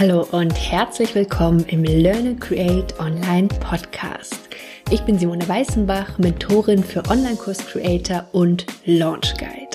[0.00, 4.48] Hallo und herzlich willkommen im Learn and Create Online Podcast.
[4.88, 9.68] Ich bin Simone Weißenbach, Mentorin für Online-Kurs Creator und Launch Guide.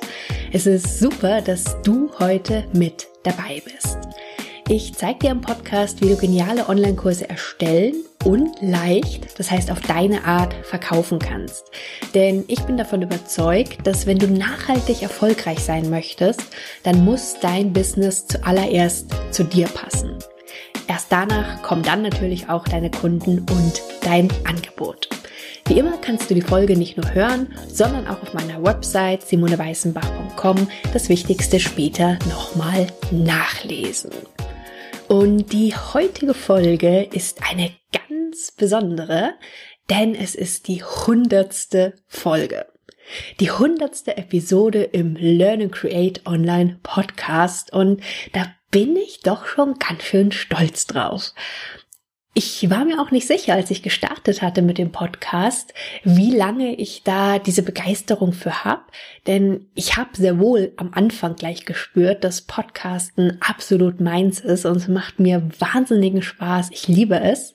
[0.52, 4.00] Es ist super, dass du heute mit dabei bist.
[4.68, 7.94] Ich zeige dir im Podcast, wie du geniale Online-Kurse erstellen
[8.26, 11.72] und leicht, das heißt auf deine Art, verkaufen kannst.
[12.14, 16.42] Denn ich bin davon überzeugt, dass wenn du nachhaltig erfolgreich sein möchtest,
[16.84, 20.18] dann muss dein Business zuallererst zu dir passen.
[20.88, 25.08] Erst danach kommen dann natürlich auch deine Kunden und dein Angebot.
[25.68, 30.68] Wie immer kannst du die Folge nicht nur hören, sondern auch auf meiner Website simoneweißenbach.com
[30.94, 34.12] das Wichtigste später nochmal nachlesen.
[35.08, 38.15] Und die heutige Folge ist eine ganz
[38.58, 39.34] besondere,
[39.90, 42.66] denn es ist die hundertste Folge.
[43.40, 48.02] Die hundertste Episode im Learn and Create Online Podcast und
[48.34, 51.34] da bin ich doch schon ganz schön stolz drauf.
[52.38, 56.76] Ich war mir auch nicht sicher, als ich gestartet hatte mit dem Podcast, wie lange
[56.76, 58.92] ich da diese Begeisterung für hab,
[59.26, 64.76] denn ich habe sehr wohl am Anfang gleich gespürt, dass Podcasten absolut meins ist und
[64.76, 66.72] es macht mir wahnsinnigen Spaß.
[66.72, 67.54] Ich liebe es.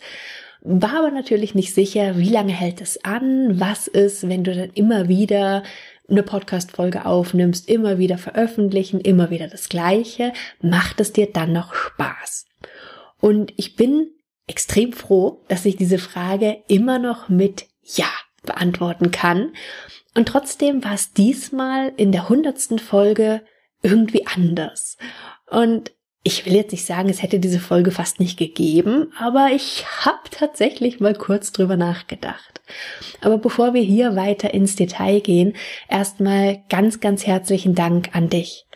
[0.63, 4.71] War aber natürlich nicht sicher, wie lange hält es an, was ist, wenn du dann
[4.71, 5.63] immer wieder
[6.09, 11.73] eine Podcast-Folge aufnimmst, immer wieder veröffentlichen, immer wieder das Gleiche, macht es dir dann noch
[11.73, 12.47] Spaß?
[13.21, 14.11] Und ich bin
[14.47, 18.11] extrem froh, dass ich diese Frage immer noch mit Ja
[18.43, 19.53] beantworten kann.
[20.15, 23.43] Und trotzdem war es diesmal in der hundertsten Folge
[23.83, 24.97] irgendwie anders.
[25.49, 25.93] Und
[26.23, 30.29] ich will jetzt nicht sagen, es hätte diese Folge fast nicht gegeben, aber ich habe
[30.31, 32.61] tatsächlich mal kurz drüber nachgedacht.
[33.23, 35.55] Aber bevor wir hier weiter ins Detail gehen,
[35.89, 38.67] erstmal ganz, ganz herzlichen Dank an dich.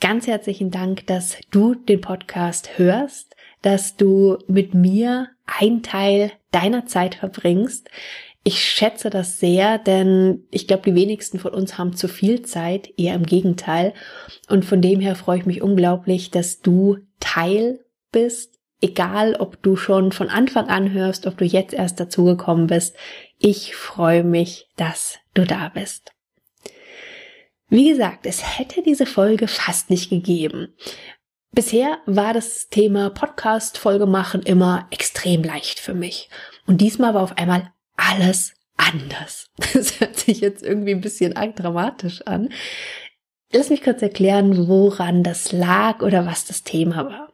[0.00, 6.86] Ganz herzlichen Dank, dass du den Podcast hörst, dass du mit mir ein Teil deiner
[6.86, 7.90] Zeit verbringst.
[8.48, 12.88] Ich schätze das sehr, denn ich glaube, die wenigsten von uns haben zu viel Zeit,
[12.96, 13.92] eher im Gegenteil.
[14.48, 19.76] Und von dem her freue ich mich unglaublich, dass du Teil bist, egal ob du
[19.76, 22.96] schon von Anfang an hörst, ob du jetzt erst dazugekommen bist.
[23.38, 26.12] Ich freue mich, dass du da bist.
[27.68, 30.74] Wie gesagt, es hätte diese Folge fast nicht gegeben.
[31.50, 36.30] Bisher war das Thema Podcast-Folge machen immer extrem leicht für mich.
[36.66, 37.70] Und diesmal war auf einmal
[38.08, 39.50] alles anders.
[39.74, 42.50] Das hört sich jetzt irgendwie ein bisschen arg dramatisch an.
[43.52, 47.32] Lass mich kurz erklären, woran das lag oder was das Thema war.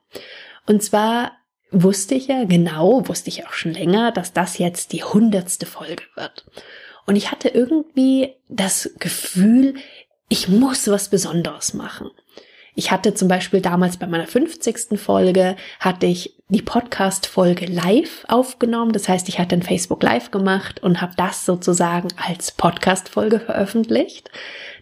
[0.67, 1.33] Und zwar
[1.71, 6.05] wusste ich ja genau, wusste ich auch schon länger, dass das jetzt die hundertste Folge
[6.15, 6.47] wird.
[7.07, 9.75] Und ich hatte irgendwie das Gefühl,
[10.29, 12.11] ich muss was Besonderes machen.
[12.75, 14.99] Ich hatte zum Beispiel damals bei meiner 50.
[14.99, 18.93] Folge, hatte ich die Podcast-Folge live aufgenommen.
[18.93, 24.31] Das heißt, ich hatte ein Facebook Live gemacht und habe das sozusagen als Podcast-Folge veröffentlicht.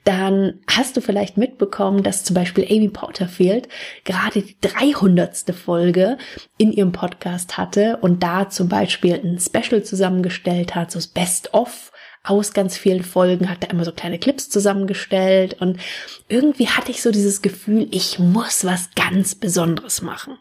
[0.05, 3.69] Dann hast du vielleicht mitbekommen, dass zum Beispiel Amy Porterfield
[4.05, 5.55] gerade die 300.
[5.55, 6.19] Folge
[6.59, 11.92] in ihrem Podcast hatte und da zum Beispiel ein Special zusammengestellt hat, so das Best-of
[12.25, 15.81] aus ganz vielen Folgen, hat er immer so kleine Clips zusammengestellt und
[16.29, 20.39] irgendwie hatte ich so dieses Gefühl, ich muss was ganz Besonderes machen.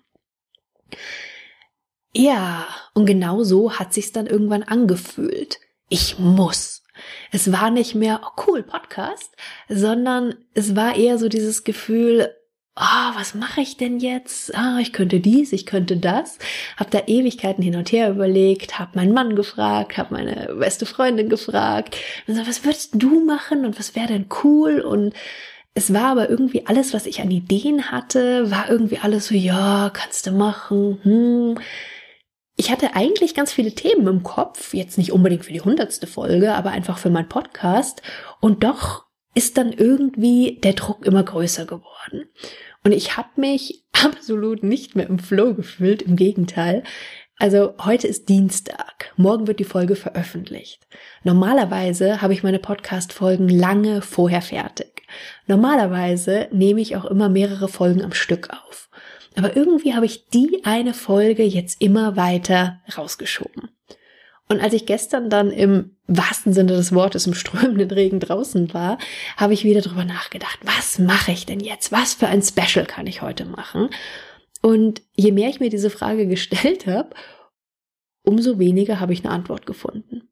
[2.14, 5.59] Ja, und genau so hat sich's dann irgendwann angefühlt.
[5.88, 6.84] Ich muss.
[7.31, 9.36] Es war nicht mehr, oh cool, Podcast,
[9.69, 12.34] sondern es war eher so dieses Gefühl,
[12.75, 14.55] ah, oh, was mache ich denn jetzt?
[14.55, 16.37] Ah, ich könnte dies, ich könnte das.
[16.77, 21.29] Hab da Ewigkeiten hin und her überlegt, hab meinen Mann gefragt, hab meine beste Freundin
[21.29, 21.97] gefragt.
[22.27, 24.79] Und so, was würdest du machen und was wäre denn cool?
[24.81, 25.13] Und
[25.73, 29.89] es war aber irgendwie alles, was ich an Ideen hatte, war irgendwie alles so, ja,
[29.93, 30.99] kannst du machen.
[31.03, 31.59] Hm.
[32.57, 36.53] Ich hatte eigentlich ganz viele Themen im Kopf, jetzt nicht unbedingt für die hundertste Folge,
[36.53, 38.01] aber einfach für meinen Podcast.
[38.39, 42.25] Und doch ist dann irgendwie der Druck immer größer geworden.
[42.83, 46.83] Und ich habe mich absolut nicht mehr im Flow gefühlt, im Gegenteil.
[47.38, 50.86] Also heute ist Dienstag, morgen wird die Folge veröffentlicht.
[51.24, 55.04] Normalerweise habe ich meine Podcast-Folgen lange vorher fertig.
[55.48, 58.89] Normalerweise nehme ich auch immer mehrere Folgen am Stück auf.
[59.36, 63.69] Aber irgendwie habe ich die eine Folge jetzt immer weiter rausgeschoben.
[64.51, 68.98] Und als ich gestern dann im wahrsten Sinne des Wortes im strömenden Regen draußen war,
[69.38, 71.94] habe ich wieder drüber nachgedacht, was mache ich denn jetzt?
[71.94, 73.89] Was für ein Special kann ich heute machen?
[74.62, 77.12] Und je mehr ich mir diese Frage gestellt habe,
[78.24, 80.24] umso weniger habe ich eine Antwort gefunden.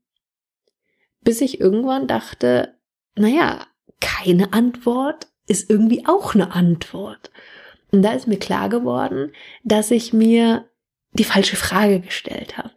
[1.22, 2.76] Bis ich irgendwann dachte,
[3.16, 3.68] naja,
[4.02, 7.32] keine Antwort ist irgendwie auch eine Antwort.
[7.94, 9.32] Und da ist mir klar geworden,
[9.64, 10.70] dass ich mir
[11.14, 12.72] die falsche Frage gestellt habe.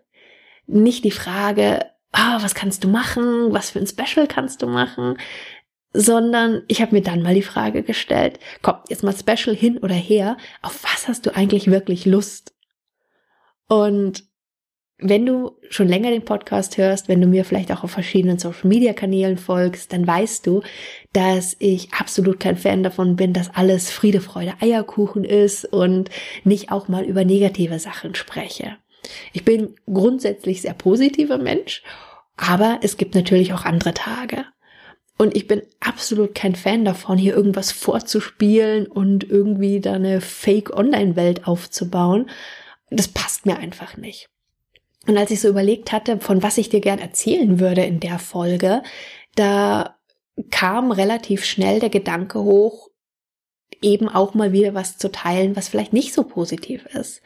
[0.67, 5.17] Nicht die Frage, ah, was kannst du machen, was für ein Special kannst du machen,
[5.93, 9.95] sondern ich habe mir dann mal die Frage gestellt, komm, jetzt mal Special hin oder
[9.95, 12.55] her, auf was hast du eigentlich wirklich Lust?
[13.69, 14.25] Und
[15.05, 18.69] wenn du schon länger den Podcast hörst, wenn du mir vielleicht auch auf verschiedenen Social
[18.69, 20.63] Media Kanälen folgst, dann weißt du,
[21.13, 26.11] dass ich absolut kein Fan davon bin, dass alles Friede, Freude, Eierkuchen ist und
[26.45, 28.77] nicht auch mal über negative Sachen spreche.
[29.33, 31.83] Ich bin grundsätzlich sehr positiver Mensch,
[32.37, 34.45] aber es gibt natürlich auch andere Tage.
[35.19, 41.47] Und ich bin absolut kein Fan davon, hier irgendwas vorzuspielen und irgendwie da eine Fake-Online-Welt
[41.47, 42.31] aufzubauen.
[42.91, 44.29] Das passt mir einfach nicht.
[45.07, 48.19] Und als ich so überlegt hatte, von was ich dir gern erzählen würde in der
[48.19, 48.83] Folge,
[49.35, 49.97] da
[50.51, 52.89] kam relativ schnell der Gedanke hoch,
[53.81, 57.23] eben auch mal wieder was zu teilen, was vielleicht nicht so positiv ist.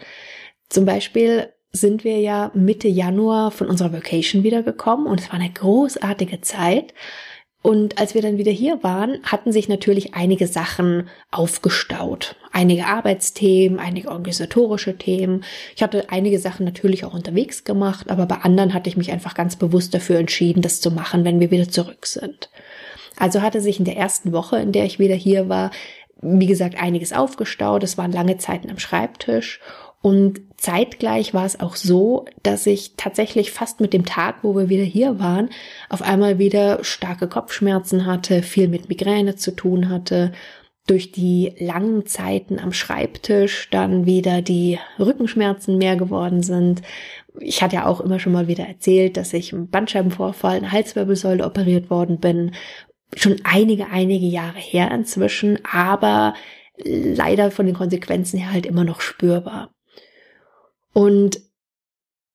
[0.68, 5.50] Zum Beispiel sind wir ja Mitte Januar von unserer Vacation wiedergekommen und es war eine
[5.50, 6.94] großartige Zeit.
[7.62, 12.36] Und als wir dann wieder hier waren, hatten sich natürlich einige Sachen aufgestaut.
[12.52, 15.42] Einige Arbeitsthemen, einige organisatorische Themen.
[15.74, 19.34] Ich hatte einige Sachen natürlich auch unterwegs gemacht, aber bei anderen hatte ich mich einfach
[19.34, 22.50] ganz bewusst dafür entschieden, das zu machen, wenn wir wieder zurück sind.
[23.16, 25.72] Also hatte sich in der ersten Woche, in der ich wieder hier war,
[26.20, 27.82] wie gesagt, einiges aufgestaut.
[27.82, 29.60] Es waren lange Zeiten am Schreibtisch
[30.02, 34.68] und zeitgleich war es auch so, dass ich tatsächlich fast mit dem Tag, wo wir
[34.68, 35.50] wieder hier waren,
[35.88, 40.32] auf einmal wieder starke Kopfschmerzen hatte, viel mit Migräne zu tun hatte,
[40.86, 46.82] durch die langen Zeiten am Schreibtisch dann wieder die Rückenschmerzen mehr geworden sind.
[47.40, 51.44] Ich hatte ja auch immer schon mal wieder erzählt, dass ich im Bandscheibenvorfall, eine Halswirbelsäule
[51.44, 52.52] operiert worden bin.
[53.16, 56.34] Schon einige, einige Jahre her inzwischen, aber
[56.84, 59.70] leider von den Konsequenzen her halt immer noch spürbar.
[60.96, 61.42] Und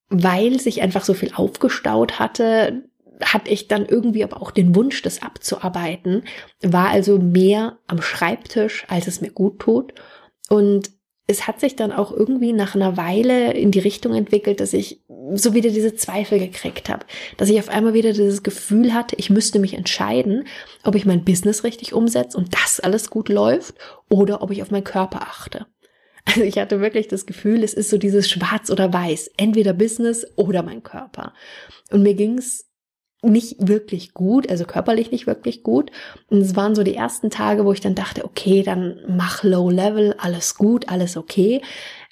[0.09, 2.83] weil sich einfach so viel aufgestaut hatte,
[3.19, 6.25] hatte ich dann irgendwie aber auch den Wunsch, das abzuarbeiten,
[6.61, 9.95] war also mehr am Schreibtisch, als es mir gut tut.
[10.47, 10.91] Und
[11.25, 15.01] es hat sich dann auch irgendwie nach einer Weile in die Richtung entwickelt, dass ich
[15.33, 17.07] so wieder diese Zweifel gekriegt habe,
[17.37, 20.45] dass ich auf einmal wieder dieses Gefühl hatte, ich müsste mich entscheiden,
[20.83, 23.73] ob ich mein Business richtig umsetze und das alles gut läuft
[24.07, 25.65] oder ob ich auf meinen Körper achte.
[26.25, 30.25] Also ich hatte wirklich das Gefühl, es ist so dieses Schwarz oder Weiß, entweder Business
[30.35, 31.33] oder mein Körper.
[31.91, 32.65] Und mir ging's
[33.23, 35.91] nicht wirklich gut, also körperlich nicht wirklich gut.
[36.29, 39.69] Und es waren so die ersten Tage, wo ich dann dachte, okay, dann mach Low
[39.69, 41.61] Level, alles gut, alles okay.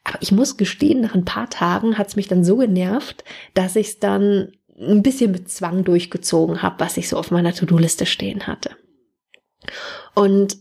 [0.04, 3.24] Aber ich muss gestehen, nach ein paar Tagen hat's mich dann so genervt,
[3.54, 7.54] dass ich es dann ein bisschen mit Zwang durchgezogen habe, was ich so auf meiner
[7.54, 8.72] To-Do-Liste stehen hatte.
[10.16, 10.58] Und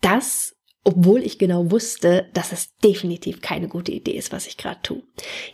[0.00, 4.80] das obwohl ich genau wusste, dass es definitiv keine gute Idee ist, was ich gerade
[4.82, 5.02] tue.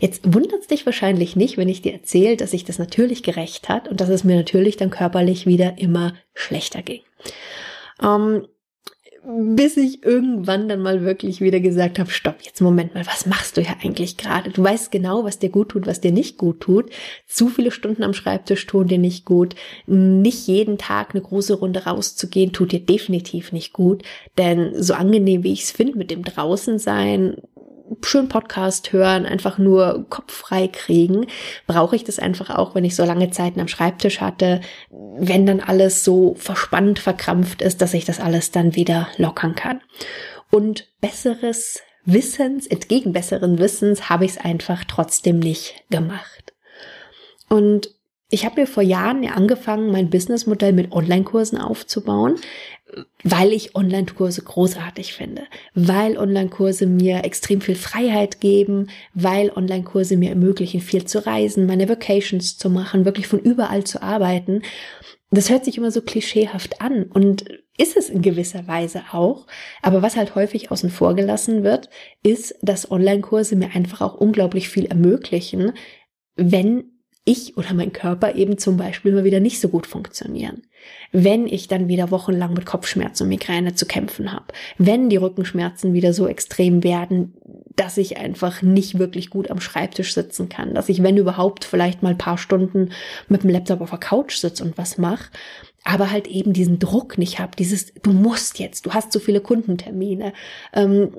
[0.01, 3.69] Jetzt wundert es dich wahrscheinlich nicht, wenn ich dir erzähle, dass sich das natürlich gerecht
[3.69, 7.03] hat und dass es mir natürlich dann körperlich wieder immer schlechter ging.
[8.03, 8.47] Ähm,
[9.23, 13.57] bis ich irgendwann dann mal wirklich wieder gesagt habe, stopp, jetzt Moment mal, was machst
[13.57, 14.51] du ja eigentlich gerade?
[14.51, 16.91] Du weißt genau, was dir gut tut, was dir nicht gut tut.
[17.27, 19.55] Zu viele Stunden am Schreibtisch tun dir nicht gut.
[19.87, 24.03] Nicht jeden Tag eine große Runde rauszugehen, tut dir definitiv nicht gut.
[24.39, 27.37] Denn so angenehm, wie ich es finde mit dem draußen sein,
[28.03, 31.27] schön Podcast hören, einfach nur Kopf frei kriegen,
[31.67, 35.61] brauche ich das einfach auch, wenn ich so lange Zeiten am Schreibtisch hatte, wenn dann
[35.61, 39.81] alles so verspannt, verkrampft ist, dass ich das alles dann wieder lockern kann.
[40.51, 46.55] Und besseres Wissens, entgegen besseren Wissens, habe ich es einfach trotzdem nicht gemacht.
[47.49, 47.91] Und
[48.31, 52.37] ich habe mir vor Jahren ja angefangen, mein Businessmodell mit Online-Kursen aufzubauen,
[53.25, 55.43] weil ich Online-Kurse großartig finde,
[55.75, 61.89] weil Online-Kurse mir extrem viel Freiheit geben, weil Online-Kurse mir ermöglichen, viel zu reisen, meine
[61.89, 64.63] Vacations zu machen, wirklich von überall zu arbeiten.
[65.33, 67.45] Das hört sich immer so klischeehaft an und
[67.79, 69.47] ist es in gewisser Weise auch.
[69.83, 71.89] Aber was halt häufig außen vor gelassen wird,
[72.23, 75.73] ist, dass Online-Kurse mir einfach auch unglaublich viel ermöglichen,
[76.37, 80.63] wenn ich oder mein Körper eben zum Beispiel mal wieder nicht so gut funktionieren.
[81.13, 84.47] Wenn ich dann wieder wochenlang mit Kopfschmerzen und Migräne zu kämpfen habe.
[84.79, 87.35] Wenn die Rückenschmerzen wieder so extrem werden,
[87.77, 90.75] dass ich einfach nicht wirklich gut am Schreibtisch sitzen kann.
[90.75, 92.91] Dass ich, wenn überhaupt, vielleicht mal ein paar Stunden
[93.29, 95.31] mit dem Laptop auf der Couch sitze und was mache
[95.85, 99.41] aber halt eben diesen Druck nicht habe, dieses, du musst jetzt, du hast so viele
[99.41, 100.33] Kundentermine.
[100.75, 101.15] Ähm,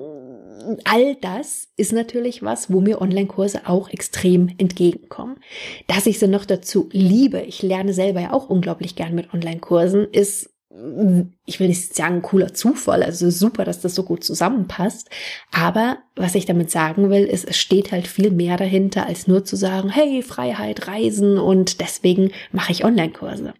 [0.84, 5.36] all das ist natürlich was, wo mir Online-Kurse auch extrem entgegenkommen.
[5.86, 10.08] Dass ich sie noch dazu liebe, ich lerne selber ja auch unglaublich gern mit Online-Kursen,
[10.12, 10.52] ist
[11.44, 15.10] ich will nicht sagen cooler Zufall, also super, dass das so gut zusammenpasst.
[15.52, 19.44] Aber was ich damit sagen will, ist, es steht halt viel mehr dahinter, als nur
[19.44, 23.52] zu sagen, hey, Freiheit, Reisen und deswegen mache ich Online-Kurse.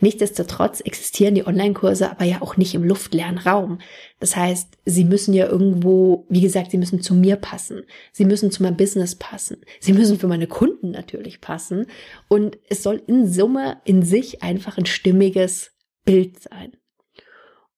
[0.00, 3.78] Nichtsdestotrotz existieren die Online-Kurse aber ja auch nicht im luftleeren Raum.
[4.20, 7.82] Das heißt, sie müssen ja irgendwo, wie gesagt, sie müssen zu mir passen.
[8.12, 9.58] Sie müssen zu meinem Business passen.
[9.80, 11.86] Sie müssen für meine Kunden natürlich passen.
[12.28, 15.72] Und es soll in Summe in sich einfach ein stimmiges
[16.04, 16.76] Bild sein.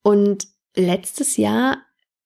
[0.02, 1.78] Und letztes Jahr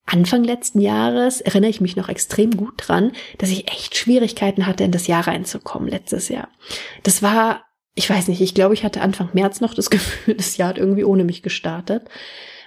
[0.04, 4.84] Anfang letzten Jahres erinnere ich mich noch extrem gut dran, dass ich echt Schwierigkeiten hatte,
[4.84, 6.49] in das Jahr reinzukommen letztes Jahr.
[7.02, 10.56] Das war ich weiß nicht, ich glaube, ich hatte Anfang März noch das Gefühl, das
[10.56, 12.08] Jahr hat irgendwie ohne mich gestartet,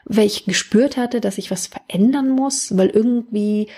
[0.05, 3.69] weil ich gespürt hatte, dass ich was verändern muss, weil irgendwie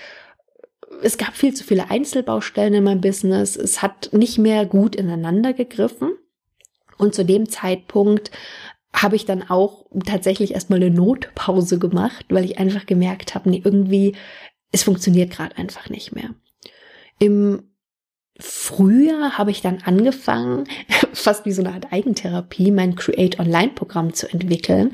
[1.02, 5.52] es gab viel zu viele Einzelbaustellen in meinem Business, es hat nicht mehr gut ineinander
[5.52, 6.12] gegriffen
[6.96, 8.30] und zu dem Zeitpunkt
[8.92, 13.60] habe ich dann auch tatsächlich erstmal eine Notpause gemacht, weil ich einfach gemerkt habe, nee,
[13.62, 14.16] irgendwie
[14.72, 16.34] es funktioniert gerade einfach nicht mehr.
[17.18, 17.62] Im
[18.38, 20.64] Früher habe ich dann angefangen,
[21.12, 24.92] fast wie so eine Art Eigentherapie, mein Create Online Programm zu entwickeln,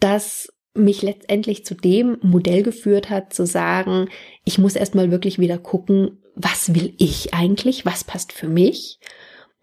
[0.00, 4.08] das mich letztendlich zu dem Modell geführt hat, zu sagen,
[4.44, 8.98] ich muss erstmal wirklich wieder gucken, was will ich eigentlich, was passt für mich,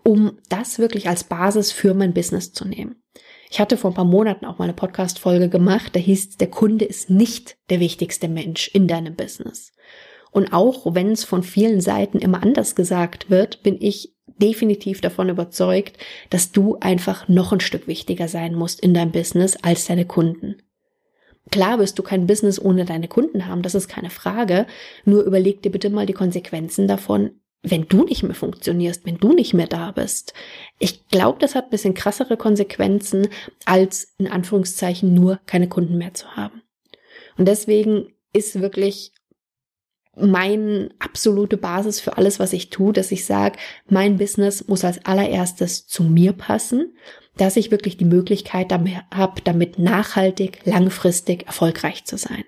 [0.04, 3.02] um das wirklich als Basis für mein Business zu nehmen.
[3.50, 6.86] Ich hatte vor ein paar Monaten auch mal eine Podcast-Folge gemacht, da hieß, der Kunde
[6.86, 9.74] ist nicht der wichtigste Mensch in deinem Business.
[10.32, 15.30] Und auch wenn es von vielen Seiten immer anders gesagt wird, bin ich definitiv davon
[15.30, 15.98] überzeugt,
[16.30, 20.58] dass du einfach noch ein Stück wichtiger sein musst in deinem Business als deine Kunden.
[21.52, 24.68] Klar wirst du kein Business ohne deine Kunden haben, das ist keine Frage.
[25.04, 27.32] Nur überleg dir bitte mal die Konsequenzen davon,
[27.64, 30.34] wenn du nicht mehr funktionierst, wenn du nicht mehr da bist.
[30.78, 33.28] Ich glaube, das hat ein bisschen krassere Konsequenzen,
[33.66, 36.62] als in Anführungszeichen nur keine Kunden mehr zu haben.
[37.38, 39.12] Und deswegen ist wirklich
[40.22, 43.58] mein absolute Basis für alles, was ich tue, dass ich sage,
[43.88, 46.96] mein Business muss als allererstes zu mir passen,
[47.38, 52.44] dass ich wirklich die Möglichkeit habe, damit nachhaltig, langfristig erfolgreich zu sein.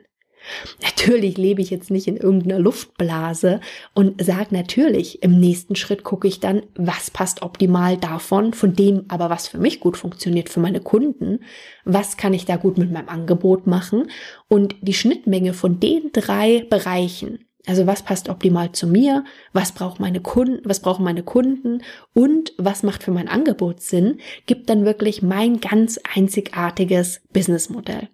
[0.81, 3.61] Natürlich lebe ich jetzt nicht in irgendeiner Luftblase
[3.93, 9.05] und sage natürlich, im nächsten Schritt gucke ich dann, was passt optimal davon, von dem
[9.07, 11.39] aber was für mich gut funktioniert, für meine Kunden,
[11.85, 14.09] was kann ich da gut mit meinem Angebot machen
[14.47, 19.23] und die Schnittmenge von den drei Bereichen, also was passt optimal zu mir?
[19.53, 20.61] Was braucht meine Kunden?
[20.63, 21.83] Was brauchen meine Kunden?
[22.13, 24.19] Und was macht für mein Angebot Sinn?
[24.45, 28.09] Gibt dann wirklich mein ganz einzigartiges Businessmodell.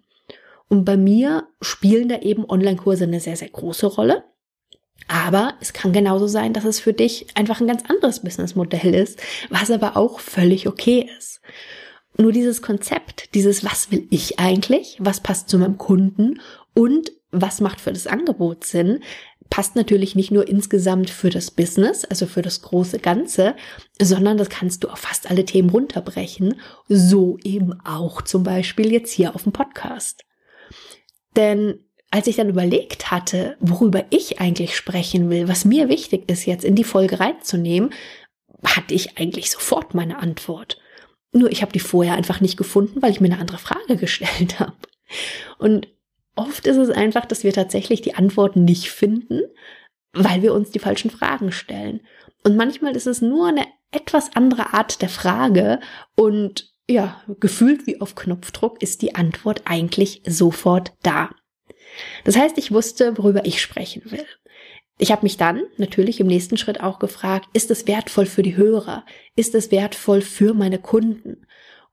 [0.68, 4.24] Und bei mir spielen da eben Online-Kurse eine sehr, sehr große Rolle.
[5.06, 9.22] Aber es kann genauso sein, dass es für dich einfach ein ganz anderes Businessmodell ist,
[9.48, 11.40] was aber auch völlig okay ist.
[12.18, 16.40] Nur dieses Konzept, dieses was will ich eigentlich, was passt zu meinem Kunden
[16.74, 19.02] und was macht für das Angebot Sinn,
[19.50, 23.54] passt natürlich nicht nur insgesamt für das Business, also für das große Ganze,
[24.00, 29.12] sondern das kannst du auf fast alle Themen runterbrechen, so eben auch zum Beispiel jetzt
[29.12, 30.24] hier auf dem Podcast.
[31.36, 31.78] Denn
[32.10, 36.64] als ich dann überlegt hatte, worüber ich eigentlich sprechen will, was mir wichtig ist, jetzt
[36.64, 37.90] in die Folge reinzunehmen,
[38.64, 40.78] hatte ich eigentlich sofort meine Antwort.
[41.32, 44.58] Nur ich habe die vorher einfach nicht gefunden, weil ich mir eine andere Frage gestellt
[44.58, 44.76] habe.
[45.58, 45.88] Und
[46.38, 49.42] oft ist es einfach, dass wir tatsächlich die Antworten nicht finden,
[50.12, 52.00] weil wir uns die falschen Fragen stellen.
[52.44, 55.80] Und manchmal ist es nur eine etwas andere Art der Frage
[56.14, 61.30] und ja, gefühlt wie auf Knopfdruck ist die Antwort eigentlich sofort da.
[62.24, 64.24] Das heißt, ich wusste, worüber ich sprechen will.
[64.98, 68.56] Ich habe mich dann natürlich im nächsten Schritt auch gefragt, ist es wertvoll für die
[68.56, 69.04] Hörer?
[69.36, 71.46] Ist es wertvoll für meine Kunden?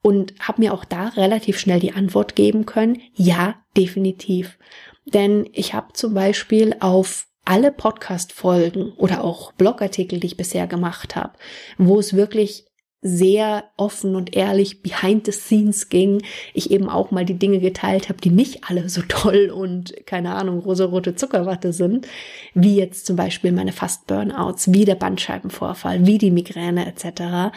[0.06, 4.60] Und habe mir auch da relativ schnell die Antwort geben können, ja, definitiv.
[5.06, 11.16] Denn ich habe zum Beispiel auf alle Podcast-Folgen oder auch Blogartikel, die ich bisher gemacht
[11.16, 11.34] habe,
[11.80, 12.68] wo es wirklich
[13.02, 16.22] sehr offen und ehrlich behind the scenes ging,
[16.54, 20.36] ich eben auch mal die Dinge geteilt habe, die nicht alle so toll und keine
[20.36, 22.08] Ahnung, rosarote Zuckerwatte sind,
[22.54, 27.56] wie jetzt zum Beispiel meine Fast-Burnouts, wie der Bandscheibenvorfall, wie die Migräne etc.,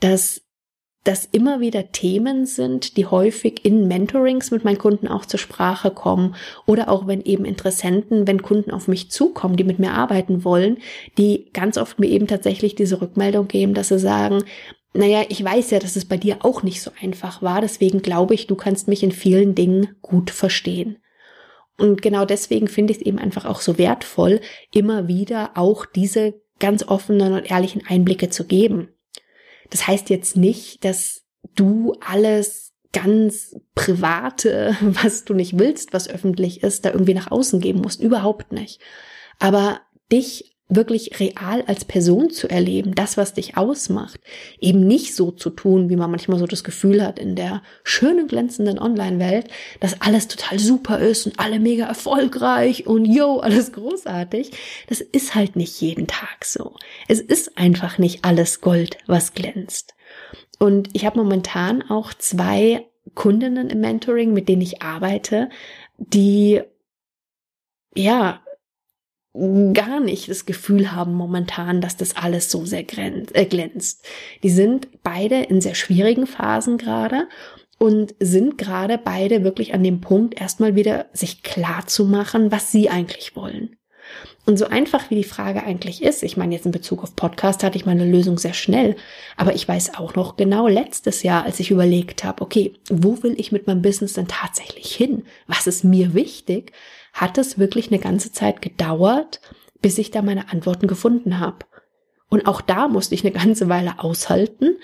[0.00, 0.43] dass
[1.04, 5.90] das immer wieder Themen sind, die häufig in Mentorings mit meinen Kunden auch zur Sprache
[5.90, 6.34] kommen
[6.66, 10.78] oder auch wenn eben Interessenten, wenn Kunden auf mich zukommen, die mit mir arbeiten wollen,
[11.18, 14.44] die ganz oft mir eben tatsächlich diese Rückmeldung geben, dass sie sagen,
[14.94, 18.32] naja, ich weiß ja, dass es bei dir auch nicht so einfach war, deswegen glaube
[18.32, 20.96] ich, du kannst mich in vielen Dingen gut verstehen.
[21.76, 24.40] Und genau deswegen finde ich es eben einfach auch so wertvoll,
[24.72, 28.93] immer wieder auch diese ganz offenen und ehrlichen Einblicke zu geben.
[29.70, 36.62] Das heißt jetzt nicht, dass du alles ganz private, was du nicht willst, was öffentlich
[36.62, 38.00] ist, da irgendwie nach außen geben musst.
[38.00, 38.80] Überhaupt nicht.
[39.38, 39.80] Aber
[40.10, 44.20] dich wirklich real als Person zu erleben, das, was dich ausmacht,
[44.60, 48.26] eben nicht so zu tun, wie man manchmal so das Gefühl hat in der schönen,
[48.26, 49.48] glänzenden Online-Welt,
[49.80, 54.52] dass alles total super ist und alle mega erfolgreich und yo, alles großartig.
[54.88, 56.76] Das ist halt nicht jeden Tag so.
[57.08, 59.94] Es ist einfach nicht alles Gold, was glänzt.
[60.58, 65.50] Und ich habe momentan auch zwei Kundinnen im Mentoring, mit denen ich arbeite,
[65.98, 66.62] die
[67.94, 68.43] ja
[69.34, 74.06] gar nicht das Gefühl haben momentan, dass das alles so sehr äh, glänzt.
[74.42, 77.28] Die sind beide in sehr schwierigen Phasen gerade
[77.78, 82.70] und sind gerade beide wirklich an dem Punkt, erstmal wieder sich klar zu machen, was
[82.70, 83.76] sie eigentlich wollen.
[84.46, 87.64] Und so einfach wie die Frage eigentlich ist, ich meine jetzt in Bezug auf Podcast
[87.64, 88.94] hatte ich meine Lösung sehr schnell,
[89.36, 93.34] aber ich weiß auch noch genau letztes Jahr, als ich überlegt habe, okay, wo will
[93.38, 95.24] ich mit meinem Business denn tatsächlich hin?
[95.46, 96.72] Was ist mir wichig?
[97.14, 99.40] Hat es wirklich eine ganze Zeit gedauert,
[99.80, 101.64] bis ich da meine Antworten gefunden habe.
[102.28, 104.76] Und auch da musste ich eine ganze Weile aushalten,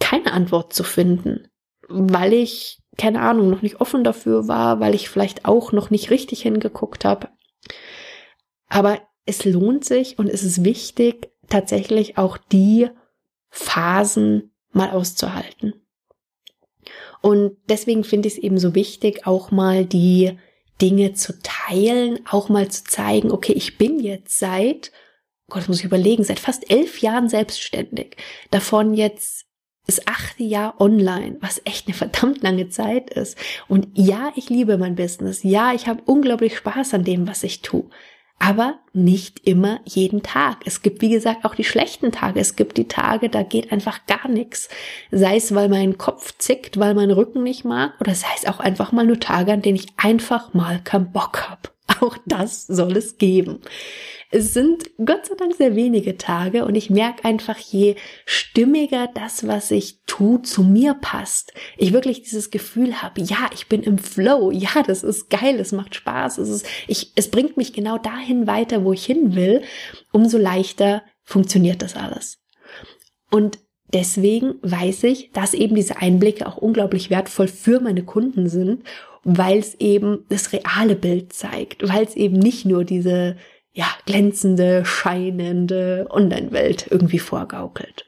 [0.00, 1.48] keine Antwort zu finden,
[1.88, 6.10] weil ich, keine Ahnung, noch nicht offen dafür war, weil ich vielleicht auch noch nicht
[6.10, 7.28] richtig hingeguckt habe.
[8.68, 12.88] Aber es lohnt sich und es ist wichtig, tatsächlich auch die
[13.48, 15.74] Phasen mal auszuhalten.
[17.22, 20.36] Und deswegen finde ich es eben so wichtig, auch mal die
[20.80, 24.92] Dinge zu teilen, auch mal zu zeigen, okay, ich bin jetzt seit,
[25.46, 28.16] oh Gott, das muss ich überlegen, seit fast elf Jahren selbstständig.
[28.50, 29.46] Davon jetzt
[29.86, 33.36] das achte Jahr online, was echt eine verdammt lange Zeit ist.
[33.66, 35.42] Und ja, ich liebe mein Business.
[35.42, 37.88] Ja, ich habe unglaublich Spaß an dem, was ich tue
[38.40, 40.56] aber nicht immer jeden Tag.
[40.64, 42.40] Es gibt, wie gesagt, auch die schlechten Tage.
[42.40, 44.68] Es gibt die Tage, da geht einfach gar nichts.
[45.12, 48.58] Sei es, weil mein Kopf zickt, weil mein Rücken nicht mag, oder sei es auch
[48.58, 51.60] einfach mal nur Tage, an denen ich einfach mal keinen Bock habe.
[52.00, 53.60] Auch das soll es geben.
[54.32, 59.48] Es sind Gott sei Dank sehr wenige Tage und ich merke einfach, je stimmiger das,
[59.48, 61.52] was ich tue, zu mir passt.
[61.76, 65.72] Ich wirklich dieses Gefühl habe, ja, ich bin im Flow, ja, das ist geil, es
[65.72, 69.62] macht Spaß, es ist, ich, es bringt mich genau dahin weiter, wo ich hin will,
[70.12, 72.38] umso leichter funktioniert das alles.
[73.32, 73.58] Und
[73.92, 78.84] deswegen weiß ich, dass eben diese Einblicke auch unglaublich wertvoll für meine Kunden sind,
[79.24, 83.36] weil es eben das reale Bild zeigt, weil es eben nicht nur diese
[83.72, 88.06] ja, glänzende, scheinende Online-Welt irgendwie vorgaukelt.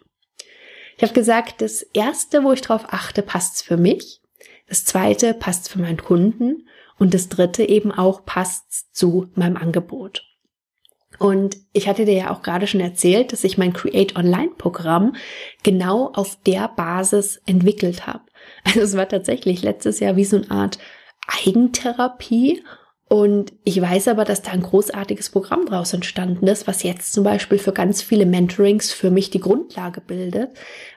[0.97, 4.21] Ich habe gesagt, das erste, wo ich drauf achte, passt's für mich.
[4.69, 10.25] Das zweite passt für meinen Kunden und das dritte eben auch passt zu meinem Angebot.
[11.19, 15.15] Und ich hatte dir ja auch gerade schon erzählt, dass ich mein Create Online Programm
[15.63, 18.25] genau auf der Basis entwickelt habe.
[18.65, 20.79] Also es war tatsächlich letztes Jahr wie so eine Art
[21.27, 22.63] Eigentherapie
[23.13, 27.25] und ich weiß aber, dass da ein großartiges Programm draus entstanden ist, was jetzt zum
[27.25, 30.53] Beispiel für ganz viele Mentorings für mich die Grundlage bildet,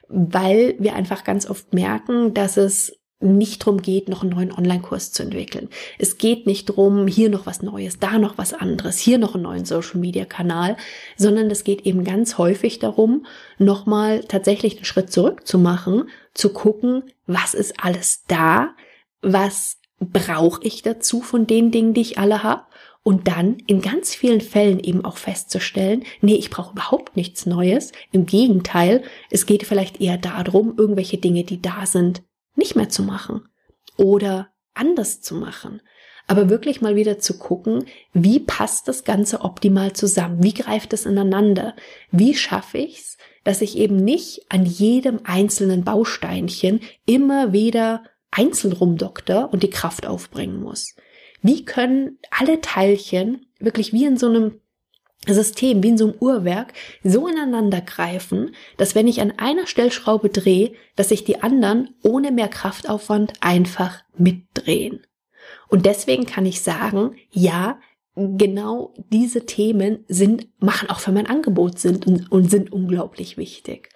[0.08, 5.12] weil wir einfach ganz oft merken, dass es nicht drum geht, noch einen neuen Online-Kurs
[5.12, 5.68] zu entwickeln.
[6.00, 9.44] Es geht nicht drum, hier noch was Neues, da noch was anderes, hier noch einen
[9.44, 10.78] neuen Social-Media-Kanal,
[11.18, 13.26] sondern es geht eben ganz häufig darum,
[13.58, 18.70] nochmal tatsächlich einen Schritt zurück zu machen, zu gucken, was ist alles da,
[19.22, 22.64] was brauche ich dazu von den Dingen, die ich alle habe?
[23.04, 27.92] Und dann in ganz vielen Fällen eben auch festzustellen, nee, ich brauche überhaupt nichts Neues.
[28.12, 32.24] Im Gegenteil, es geht vielleicht eher darum, irgendwelche Dinge, die da sind,
[32.56, 33.48] nicht mehr zu machen
[33.98, 35.82] oder anders zu machen.
[36.28, 40.44] Aber wirklich mal wieder zu gucken, wie passt das Ganze optimal zusammen?
[40.44, 41.76] Wie greift es ineinander?
[42.10, 49.52] Wie schaffe ich's, dass ich eben nicht an jedem einzelnen Bausteinchen immer wieder einzeln rumdokter
[49.52, 50.96] und die Kraft aufbringen muss.
[51.42, 54.60] Wie können alle Teilchen wirklich wie in so einem
[55.28, 60.30] System, wie in so einem Uhrwerk, so ineinander greifen, dass wenn ich an einer Stellschraube
[60.30, 65.06] drehe, dass sich die anderen ohne mehr Kraftaufwand einfach mitdrehen.
[65.68, 67.80] Und deswegen kann ich sagen, ja,
[68.16, 73.90] genau diese Themen sind, machen auch für mein Angebot Sinn und, und sind unglaublich wichtig.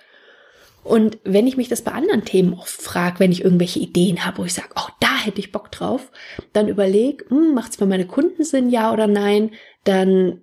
[0.83, 4.39] Und wenn ich mich das bei anderen Themen oft frage, wenn ich irgendwelche Ideen habe,
[4.39, 6.11] wo ich sage, oh, da hätte ich Bock drauf,
[6.53, 9.51] dann überleg, hm, macht es für meine Kunden Sinn, ja oder nein,
[9.83, 10.41] dann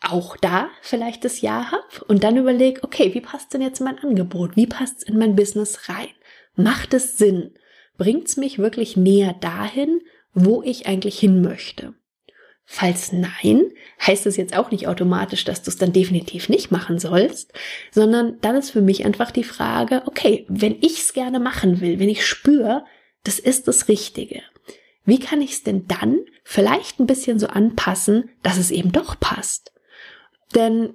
[0.00, 3.98] auch da vielleicht das Ja hab und dann überleg, okay, wie passt denn jetzt mein
[3.98, 4.56] Angebot?
[4.56, 6.08] Wie passt es in mein Business rein?
[6.56, 7.54] Macht es Sinn?
[7.96, 10.00] Bringt es mich wirklich näher dahin,
[10.34, 11.94] wo ich eigentlich hin möchte?
[12.66, 16.98] Falls nein, heißt es jetzt auch nicht automatisch, dass du es dann definitiv nicht machen
[16.98, 17.52] sollst,
[17.90, 21.98] sondern dann ist für mich einfach die Frage, okay, wenn ich es gerne machen will,
[21.98, 22.84] wenn ich spüre,
[23.22, 24.42] das ist das Richtige.
[25.04, 29.20] Wie kann ich es denn dann vielleicht ein bisschen so anpassen, dass es eben doch
[29.20, 29.72] passt?
[30.54, 30.94] Denn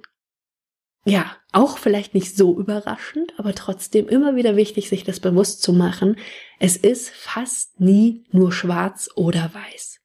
[1.04, 5.72] ja, auch vielleicht nicht so überraschend, aber trotzdem immer wieder wichtig, sich das bewusst zu
[5.72, 6.16] machen.
[6.58, 9.99] Es ist fast nie nur schwarz oder weiß.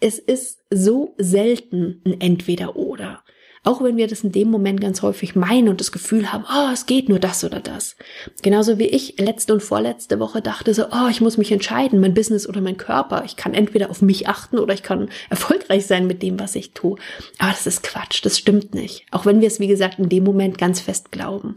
[0.00, 3.22] Es ist so selten ein Entweder oder.
[3.66, 6.70] Auch wenn wir das in dem Moment ganz häufig meinen und das Gefühl haben, oh,
[6.72, 7.96] es geht nur das oder das.
[8.40, 12.14] Genauso wie ich letzte und vorletzte Woche dachte so, oh, ich muss mich entscheiden, mein
[12.14, 13.24] Business oder mein Körper.
[13.24, 16.74] Ich kann entweder auf mich achten oder ich kann erfolgreich sein mit dem, was ich
[16.74, 16.96] tue.
[17.38, 19.04] Aber das ist Quatsch, das stimmt nicht.
[19.10, 21.56] Auch wenn wir es, wie gesagt, in dem Moment ganz fest glauben.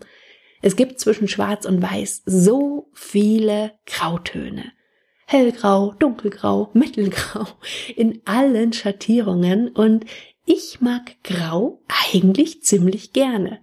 [0.63, 4.71] Es gibt zwischen Schwarz und Weiß so viele Grautöne
[5.29, 7.45] hellgrau, dunkelgrau, mittelgrau,
[7.95, 10.05] in allen Schattierungen und
[10.43, 13.59] ich mag Grau eigentlich ziemlich gerne.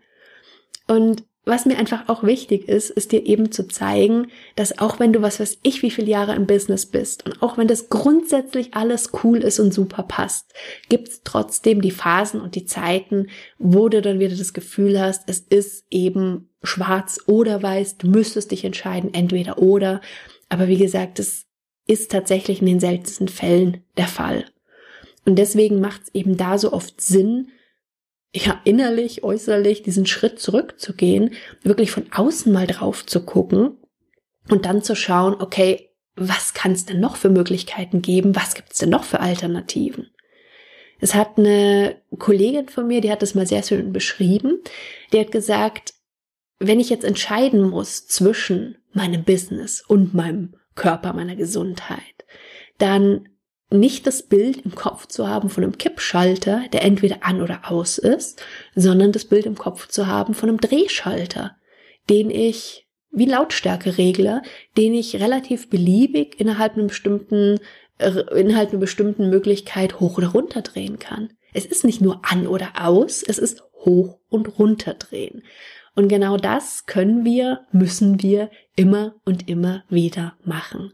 [0.86, 5.12] Und was mir einfach auch wichtig ist, ist dir eben zu zeigen, dass auch wenn
[5.12, 8.74] du was weiß ich wie viele Jahre im Business bist und auch wenn das grundsätzlich
[8.74, 10.54] alles cool ist und super passt,
[10.88, 13.26] gibt's trotzdem die Phasen und die Zeiten,
[13.58, 18.52] wo du dann wieder das Gefühl hast, es ist eben schwarz oder weiß, du müsstest
[18.52, 20.00] dich entscheiden, entweder oder.
[20.48, 21.45] Aber wie gesagt, es
[21.86, 24.46] ist tatsächlich in den seltensten Fällen der Fall.
[25.24, 27.48] Und deswegen macht es eben da so oft Sinn,
[28.34, 33.78] ja, innerlich, äußerlich diesen Schritt zurückzugehen, wirklich von außen mal drauf zu gucken
[34.48, 38.36] und dann zu schauen, okay, was kann es denn noch für Möglichkeiten geben?
[38.36, 40.10] Was gibt es denn noch für Alternativen?
[40.98, 44.62] Es hat eine Kollegin von mir, die hat das mal sehr schön beschrieben.
[45.12, 45.94] Die hat gesagt,
[46.58, 52.24] wenn ich jetzt entscheiden muss zwischen meinem Business und meinem Körper, meiner Gesundheit,
[52.78, 53.28] dann
[53.70, 57.98] nicht das Bild im Kopf zu haben von einem Kippschalter, der entweder an oder aus
[57.98, 58.40] ist,
[58.76, 61.56] sondern das Bild im Kopf zu haben von einem Drehschalter,
[62.08, 64.42] den ich wie Lautstärkeregler,
[64.76, 67.58] den ich relativ beliebig innerhalb einer bestimmten
[67.98, 71.32] äh, innerhalb einer bestimmten Möglichkeit hoch oder runter drehen kann.
[71.54, 75.42] Es ist nicht nur an oder aus, es ist hoch und runter drehen.
[75.96, 80.92] Und genau das können wir, müssen wir immer und immer wieder machen.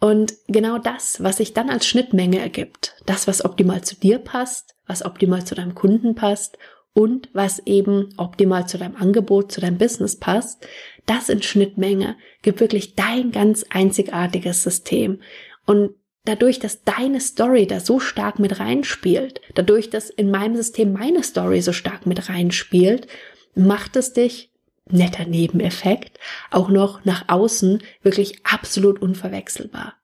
[0.00, 4.74] Und genau das, was sich dann als Schnittmenge ergibt, das, was optimal zu dir passt,
[4.86, 6.56] was optimal zu deinem Kunden passt
[6.94, 10.66] und was eben optimal zu deinem Angebot, zu deinem Business passt,
[11.04, 15.20] das in Schnittmenge gibt wirklich dein ganz einzigartiges System.
[15.66, 15.90] Und
[16.24, 21.22] dadurch, dass deine Story da so stark mit reinspielt, dadurch, dass in meinem System meine
[21.22, 23.06] Story so stark mit reinspielt,
[23.54, 24.50] macht es dich
[24.92, 26.18] netter Nebeneffekt,
[26.50, 29.94] auch noch nach außen wirklich absolut unverwechselbar.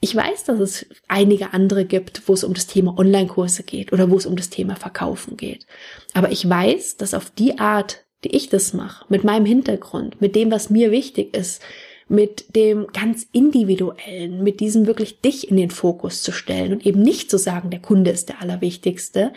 [0.00, 4.10] Ich weiß, dass es einige andere gibt, wo es um das Thema Online-Kurse geht oder
[4.10, 5.66] wo es um das Thema Verkaufen geht.
[6.14, 10.36] Aber ich weiß, dass auf die Art, die ich das mache, mit meinem Hintergrund, mit
[10.36, 11.60] dem, was mir wichtig ist,
[12.08, 17.02] mit dem ganz individuellen, mit diesem wirklich dich in den Fokus zu stellen und eben
[17.02, 19.32] nicht zu sagen, der Kunde ist der allerwichtigste.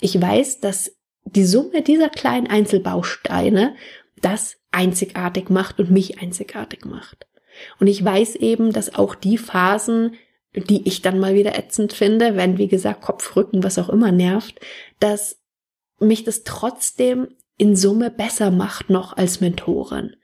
[0.00, 3.74] Ich weiß, dass die Summe dieser kleinen Einzelbausteine
[4.20, 7.26] das einzigartig macht und mich einzigartig macht.
[7.78, 10.14] Und ich weiß eben, dass auch die Phasen,
[10.54, 14.12] die ich dann mal wieder ätzend finde, wenn, wie gesagt, Kopf, Rücken, was auch immer
[14.12, 14.60] nervt,
[15.00, 15.40] dass
[15.98, 20.16] mich das trotzdem in Summe besser macht noch als Mentorin.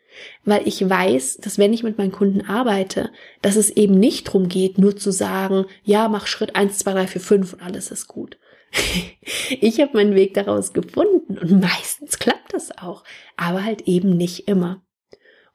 [0.45, 3.11] Weil ich weiß, dass wenn ich mit meinen Kunden arbeite,
[3.43, 7.07] dass es eben nicht drum geht, nur zu sagen, ja, mach Schritt eins, zwei, drei,
[7.07, 8.39] vier, fünf und alles ist gut,
[9.61, 13.05] ich habe meinen Weg daraus gefunden und meistens klappt das auch,
[13.37, 14.83] aber halt eben nicht immer.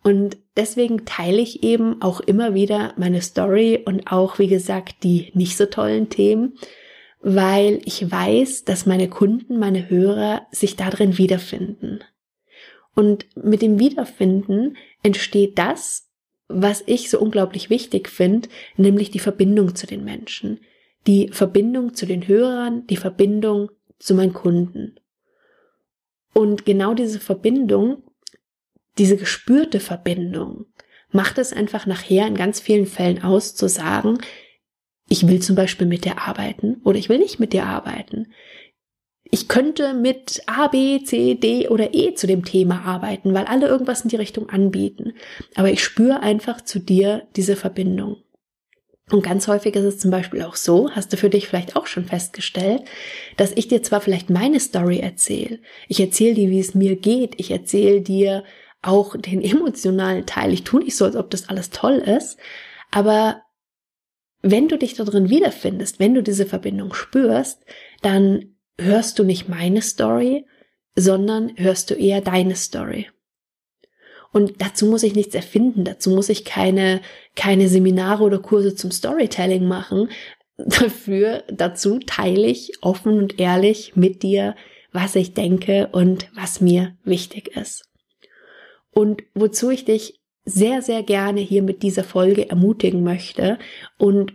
[0.04, 5.32] Und deswegen teile ich eben auch immer wieder meine Story und auch, wie gesagt, die
[5.34, 6.60] nicht so tollen Themen,
[7.22, 12.04] weil ich weiß, dass meine Kunden, meine Hörer sich darin wiederfinden.
[12.94, 16.08] Und mit dem Wiederfinden entsteht das,
[16.48, 18.48] was ich so unglaublich wichtig finde,
[18.78, 20.60] nämlich die Verbindung zu den Menschen
[21.08, 24.96] die Verbindung zu den Hörern, die Verbindung zu meinen Kunden.
[26.34, 28.04] Und genau diese Verbindung,
[28.98, 30.66] diese gespürte Verbindung,
[31.12, 34.18] macht es einfach nachher in ganz vielen Fällen aus zu sagen,
[35.08, 38.34] ich will zum Beispiel mit dir arbeiten oder ich will nicht mit dir arbeiten.
[39.24, 43.68] Ich könnte mit A, B, C, D oder E zu dem Thema arbeiten, weil alle
[43.68, 45.14] irgendwas in die Richtung anbieten.
[45.56, 48.18] Aber ich spüre einfach zu dir diese Verbindung.
[49.12, 51.86] Und ganz häufig ist es zum Beispiel auch so, hast du für dich vielleicht auch
[51.86, 52.82] schon festgestellt,
[53.38, 57.36] dass ich dir zwar vielleicht meine Story erzähle, ich erzähle dir, wie es mir geht,
[57.38, 58.44] ich erzähle dir
[58.82, 62.40] auch den emotionalen Teil, ich tue nicht so, als ob das alles toll ist,
[62.90, 63.42] aber
[64.42, 67.64] wenn du dich da drin wiederfindest, wenn du diese Verbindung spürst,
[68.02, 70.46] dann hörst du nicht meine Story,
[70.96, 73.10] sondern hörst du eher deine Story.
[74.36, 77.00] Und dazu muss ich nichts erfinden, dazu muss ich keine,
[77.38, 80.10] keine Seminare oder Kurse zum Storytelling machen.
[80.58, 84.58] Dafür, dazu teile ich offen und ehrlich mit dir,
[84.92, 87.86] was ich denke und was mir wichtig ist.
[88.92, 93.58] Und wozu ich dich sehr, sehr gerne hier mit dieser Folge ermutigen möchte
[93.98, 94.34] und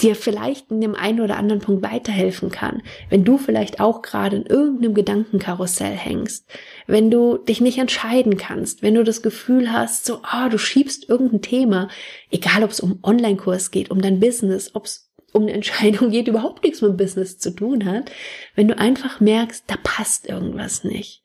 [0.00, 4.36] dir vielleicht in dem einen oder anderen Punkt weiterhelfen kann, wenn du vielleicht auch gerade
[4.36, 6.46] in irgendeinem Gedankenkarussell hängst,
[6.86, 10.58] wenn du dich nicht entscheiden kannst, wenn du das Gefühl hast, so, ah, oh, du
[10.58, 11.88] schiebst irgendein Thema,
[12.30, 16.28] egal ob es um Online-Kurs geht, um dein Business, ob es um eine Entscheidung geht,
[16.28, 18.10] überhaupt nichts mit Business zu tun hat,
[18.54, 21.24] wenn du einfach merkst, da passt irgendwas nicht,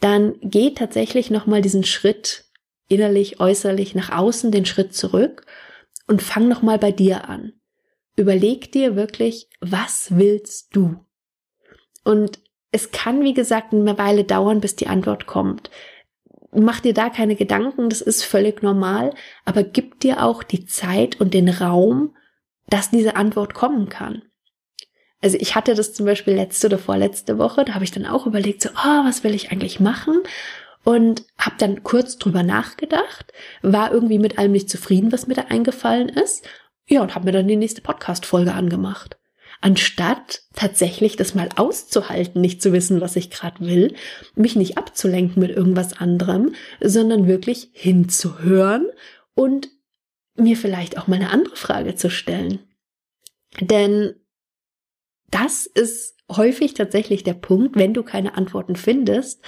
[0.00, 2.44] dann geh tatsächlich nochmal diesen Schritt
[2.88, 5.44] innerlich, äußerlich nach außen, den Schritt zurück
[6.06, 7.52] und fang nochmal bei dir an
[8.16, 10.96] überleg dir wirklich, was willst du?
[12.02, 12.40] Und
[12.72, 15.70] es kann, wie gesagt, eine Weile dauern, bis die Antwort kommt.
[16.52, 19.12] Mach dir da keine Gedanken, das ist völlig normal,
[19.44, 22.16] aber gib dir auch die Zeit und den Raum,
[22.68, 24.22] dass diese Antwort kommen kann.
[25.20, 28.26] Also ich hatte das zum Beispiel letzte oder vorletzte Woche, da habe ich dann auch
[28.26, 30.20] überlegt, so, oh, was will ich eigentlich machen?
[30.84, 35.42] Und habe dann kurz drüber nachgedacht, war irgendwie mit allem nicht zufrieden, was mir da
[35.48, 36.46] eingefallen ist
[36.88, 39.18] ja, und habe mir dann die nächste Podcast-Folge angemacht.
[39.60, 43.94] Anstatt tatsächlich das mal auszuhalten, nicht zu wissen, was ich gerade will,
[44.34, 48.86] mich nicht abzulenken mit irgendwas anderem, sondern wirklich hinzuhören
[49.34, 49.68] und
[50.36, 52.60] mir vielleicht auch mal eine andere Frage zu stellen.
[53.60, 54.14] Denn
[55.30, 59.42] das ist häufig tatsächlich der Punkt, wenn du keine Antworten findest,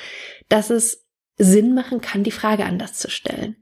[0.49, 3.57] dass es Sinn machen kann, die Frage anders zu stellen.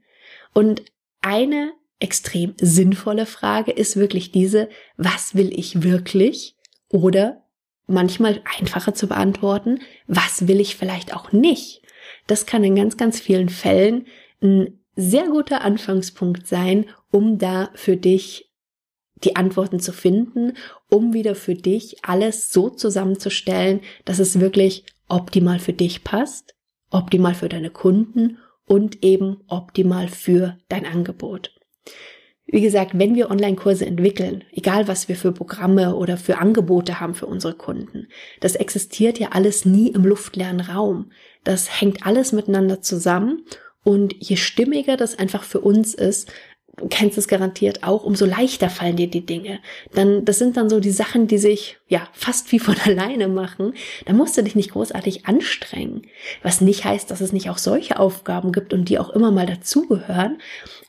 [0.53, 0.83] Und
[1.21, 6.55] eine extrem sinnvolle Frage ist wirklich diese, was will ich wirklich?
[6.89, 7.43] Oder
[7.87, 11.81] manchmal einfacher zu beantworten, was will ich vielleicht auch nicht?
[12.27, 14.05] Das kann in ganz, ganz vielen Fällen
[14.41, 18.51] ein sehr guter Anfangspunkt sein, um da für dich
[19.23, 20.53] die Antworten zu finden,
[20.89, 26.55] um wieder für dich alles so zusammenzustellen, dass es wirklich optimal für dich passt,
[26.91, 31.56] optimal für deine Kunden und eben optimal für dein Angebot.
[32.49, 37.13] Wie gesagt, wenn wir Online-Kurse entwickeln, egal was wir für Programme oder für Angebote haben
[37.13, 38.07] für unsere Kunden,
[38.39, 41.11] das existiert ja alles nie im luftleeren Raum.
[41.43, 43.43] Das hängt alles miteinander zusammen
[43.83, 46.31] und je stimmiger das einfach für uns ist,
[46.89, 49.59] kennst es garantiert auch, umso leichter fallen dir die Dinge.
[49.93, 53.73] Dann, das sind dann so die Sachen, die sich, ja, fast wie von alleine machen.
[54.05, 56.03] Da musst du dich nicht großartig anstrengen.
[56.43, 59.47] Was nicht heißt, dass es nicht auch solche Aufgaben gibt und die auch immer mal
[59.47, 60.37] dazugehören.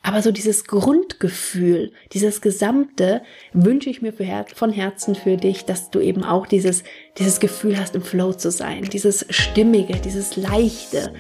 [0.03, 3.23] Aber so dieses Grundgefühl, dieses Gesamte
[3.53, 6.85] wünsche ich mir Her von Herzen für dich, dass du eben auch dieses,
[7.19, 8.83] dieses Gefühl hast, im Flow zu sein.
[8.85, 11.13] Dieses Stimmige, dieses Leichte.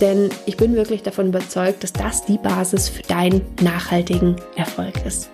[0.00, 5.30] Denn ich bin wirklich davon überzeugt, dass das die Basis für deinen nachhaltigen Erfolg ist.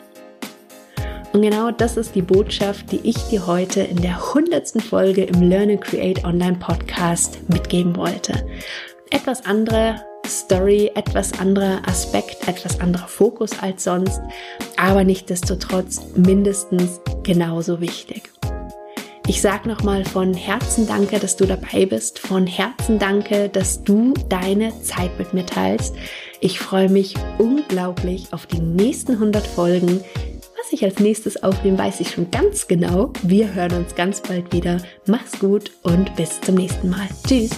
[1.33, 5.43] Und genau das ist die Botschaft, die ich dir heute in der hundertsten Folge im
[5.43, 8.47] Learn and Create Online Podcast mitgeben wollte.
[9.11, 14.21] Etwas andere Story, etwas anderer Aspekt, etwas anderer Fokus als sonst,
[14.77, 18.34] aber nichtdestotrotz mindestens genauso wichtig.
[19.27, 22.19] Ich sag nochmal von Herzen danke, dass du dabei bist.
[22.19, 25.95] Von Herzen danke, dass du deine Zeit mit mir teilst.
[26.41, 30.05] Ich freue mich unglaublich auf die nächsten 100 Folgen.
[30.59, 33.13] Was ich als nächstes aufnehme, weiß ich schon ganz genau.
[33.23, 34.79] Wir hören uns ganz bald wieder.
[35.07, 37.09] Mach's gut und bis zum nächsten Mal.
[37.27, 37.51] Tschüss.